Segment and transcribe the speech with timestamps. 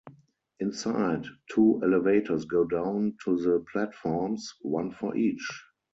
[0.59, 5.47] Inside, two elevators go down to the platforms, one for each.